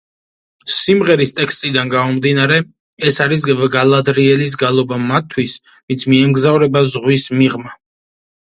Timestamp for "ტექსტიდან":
1.39-1.91